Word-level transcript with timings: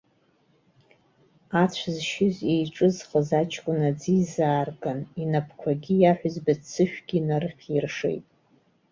Ацә 1.61 1.83
зшьыз, 1.95 2.35
еиҿызхыз 2.53 3.29
аҷкәын 3.39 3.79
аӡы 3.89 4.11
изаарган, 4.21 4.99
инапқәагьы 5.21 5.95
иаҳәызба 5.97 6.53
ццышәгьы 6.61 7.15
инархьиршеит. 7.19 8.25